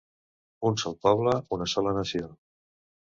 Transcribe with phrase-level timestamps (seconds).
[0.69, 2.33] Un sol poble, una sola nació.